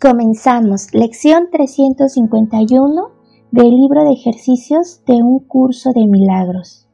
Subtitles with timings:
[0.00, 3.10] Comenzamos lección 351
[3.50, 6.88] del libro de ejercicios de un curso de milagros.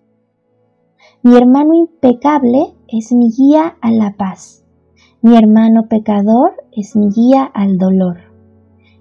[1.22, 4.64] Mi hermano impecable es mi guía a la paz.
[5.22, 8.16] Mi hermano pecador es mi guía al dolor.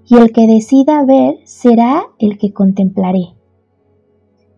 [0.06, 3.34] Y el que decida ver será el que contemplaré.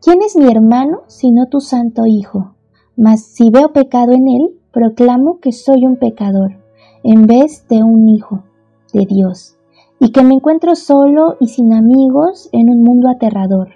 [0.01, 2.57] ¿Quién es mi hermano sino tu santo Hijo?
[2.97, 6.57] Mas si veo pecado en él, proclamo que soy un pecador,
[7.01, 8.43] en vez de un hijo
[8.93, 9.57] de Dios
[9.99, 13.69] y que me encuentro solo y sin amigos en un mundo aterrador.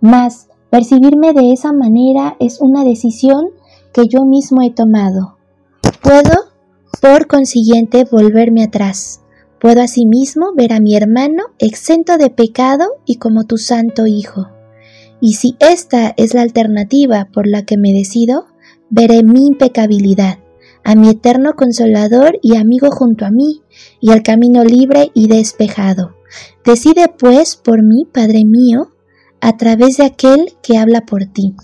[0.00, 3.46] Mas percibirme de esa manera es una decisión
[3.92, 5.36] que yo mismo he tomado.
[6.02, 6.34] Puedo,
[7.00, 9.20] por consiguiente, volverme atrás.
[9.60, 14.48] Puedo asimismo ver a mi hermano exento de pecado y como tu santo Hijo.
[15.20, 18.46] Y si esta es la alternativa por la que me decido,
[18.88, 20.38] veré mi impecabilidad
[20.88, 23.60] a mi eterno consolador y amigo junto a mí,
[24.00, 26.14] y al camino libre y despejado.
[26.64, 28.88] Decide pues por mí, Padre mío,
[29.42, 31.54] a través de aquel que habla por ti,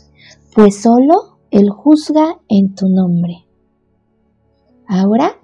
[0.55, 3.47] pues solo Él juzga en tu nombre.
[4.87, 5.37] Ahora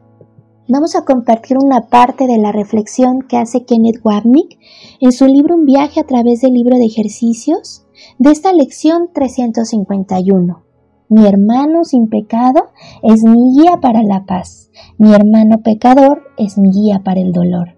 [0.69, 4.59] vamos a compartir una parte de la reflexión que hace Kenneth Wapnick
[5.01, 7.87] en su libro Un viaje a través del libro de ejercicios
[8.19, 10.70] de esta lección 351.
[11.11, 12.69] Mi hermano sin pecado
[13.03, 14.71] es mi guía para la paz.
[14.97, 17.77] Mi hermano pecador es mi guía para el dolor.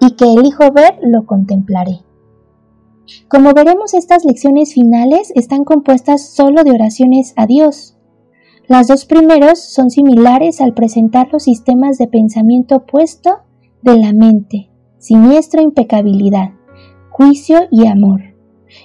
[0.00, 2.00] Y que elijo ver lo contemplaré.
[3.26, 7.96] Como veremos, estas lecciones finales están compuestas solo de oraciones a Dios.
[8.68, 13.30] Las dos primeros son similares al presentar los sistemas de pensamiento opuesto
[13.80, 16.50] de la mente, siniestra impecabilidad,
[17.08, 18.34] juicio y amor,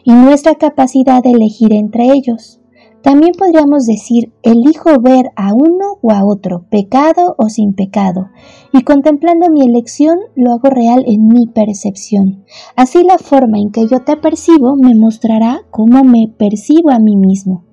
[0.05, 2.58] y nuestra capacidad de elegir entre ellos.
[3.01, 8.27] También podríamos decir, elijo ver a uno o a otro, pecado o sin pecado,
[8.73, 12.43] y contemplando mi elección lo hago real en mi percepción.
[12.75, 17.15] Así la forma en que yo te percibo me mostrará cómo me percibo a mí
[17.15, 17.63] mismo.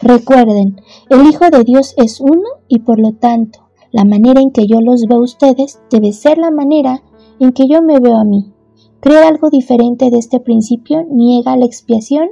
[0.00, 3.60] Recuerden, el Hijo de Dios es uno y por lo tanto,
[3.92, 7.02] la manera en que yo los veo a ustedes debe ser la manera
[7.38, 8.52] en que yo me veo a mí.
[9.00, 12.28] Creer algo diferente de este principio niega la expiación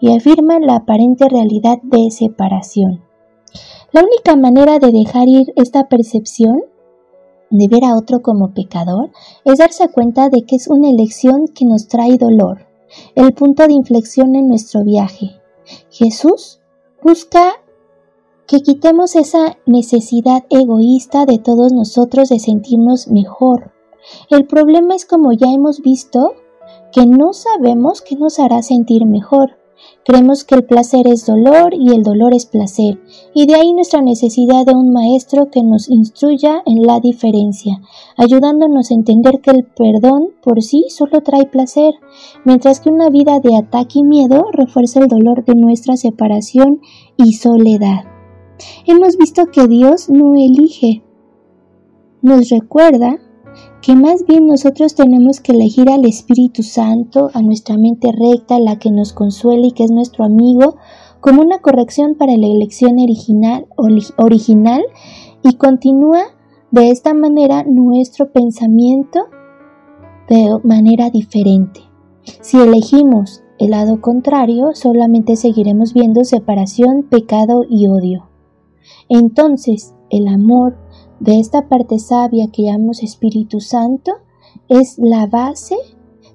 [0.00, 3.02] y afirma la aparente realidad de separación.
[3.92, 6.62] La única manera de dejar ir esta percepción
[7.50, 9.10] de ver a otro como pecador
[9.44, 12.66] es darse cuenta de que es una elección que nos trae dolor,
[13.14, 15.40] el punto de inflexión en nuestro viaje.
[15.90, 16.60] Jesús
[17.02, 17.54] busca
[18.46, 23.72] que quitemos esa necesidad egoísta de todos nosotros de sentirnos mejor,
[24.30, 26.34] el problema es como ya hemos visto,
[26.92, 29.58] que no sabemos qué nos hará sentir mejor.
[30.04, 33.00] Creemos que el placer es dolor y el dolor es placer,
[33.34, 37.80] y de ahí nuestra necesidad de un maestro que nos instruya en la diferencia,
[38.16, 41.94] ayudándonos a entender que el perdón por sí solo trae placer,
[42.44, 46.80] mientras que una vida de ataque y miedo refuerza el dolor de nuestra separación
[47.16, 48.04] y soledad.
[48.86, 51.02] Hemos visto que Dios no elige,
[52.22, 53.18] nos recuerda
[53.82, 58.78] que más bien nosotros tenemos que elegir al Espíritu Santo, a nuestra mente recta, la
[58.78, 60.76] que nos consuela y que es nuestro amigo,
[61.20, 63.66] como una corrección para la elección original,
[64.16, 64.82] original
[65.42, 66.22] y continúa
[66.70, 69.26] de esta manera nuestro pensamiento
[70.28, 71.80] de manera diferente.
[72.40, 78.28] Si elegimos el lado contrario, solamente seguiremos viendo separación, pecado y odio.
[79.08, 80.76] Entonces, el amor,
[81.20, 84.12] de esta parte sabia que llamamos Espíritu Santo
[84.68, 85.76] es la base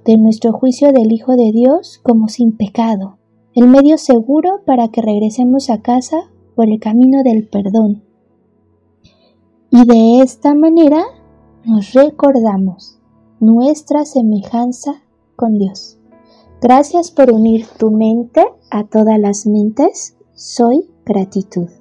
[0.06, 3.18] de nuestro juicio del Hijo de Dios como sin pecado,
[3.54, 8.04] el medio seguro para que regresemos a casa por el camino del perdón.
[9.70, 11.04] Y de esta manera
[11.64, 13.00] nos recordamos
[13.40, 15.04] nuestra semejanza
[15.36, 15.98] con Dios.
[16.62, 20.16] Gracias por unir tu mente a todas las mentes.
[20.34, 21.81] Soy gratitud.